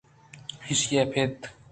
[0.67, 1.33] ایشی ءَ پد